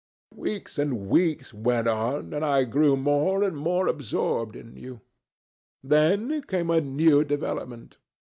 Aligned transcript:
Weeks 0.33 0.79
and 0.79 1.09
weeks 1.09 1.53
went 1.53 1.87
on, 1.87 2.33
and 2.33 2.43
I 2.43 2.63
grew 2.63 2.97
more 2.97 3.43
and 3.43 3.55
more 3.55 3.85
absorbed 3.85 4.55
in 4.55 4.75
you. 4.75 5.01
Then 5.83 6.41
came 6.41 6.71
a 6.71 6.81
new 6.81 7.23
development. 7.23 7.97